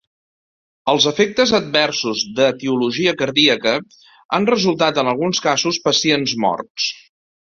Els 0.91 1.03
efectes 1.09 1.51
adversos 1.57 2.23
d'etiologia 2.39 3.13
cardíaca 3.19 3.73
han 4.39 4.47
resultat 4.51 5.01
en 5.03 5.11
alguns 5.13 5.43
casos 5.45 5.79
pacients 5.89 6.35
morts. 6.47 6.87